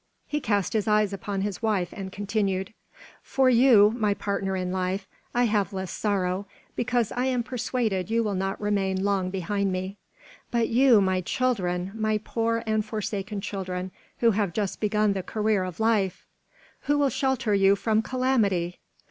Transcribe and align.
He 0.25 0.39
cast 0.41 0.73
his 0.73 0.87
eyes 0.87 1.13
upon 1.13 1.41
his 1.41 1.61
wife, 1.61 1.89
and 1.93 2.11
continued: 2.11 2.73
"For 3.21 3.51
you, 3.51 3.93
my 3.95 4.15
partner 4.15 4.55
in 4.55 4.71
life, 4.71 5.07
I 5.35 5.43
have 5.43 5.73
less 5.73 5.91
sorrow, 5.91 6.47
because 6.75 7.11
I 7.11 7.25
am 7.27 7.43
persuaded 7.43 8.09
you 8.09 8.23
will 8.23 8.33
not 8.33 8.59
remain 8.59 9.03
long 9.03 9.29
behind 9.29 9.71
me; 9.71 9.99
but 10.49 10.69
you, 10.69 11.01
my 11.01 11.21
children! 11.21 11.91
my 11.93 12.17
poor 12.17 12.63
and 12.65 12.83
forsaken 12.83 13.41
children, 13.41 13.91
who 14.21 14.31
have 14.31 14.53
just 14.53 14.79
begun 14.79 15.13
the 15.13 15.21
career 15.21 15.63
of 15.63 15.79
life! 15.79 16.25
Who 16.85 16.97
will 16.97 17.09
shelter 17.09 17.53
you 17.53 17.75
from 17.75 18.01
calamity? 18.01 18.79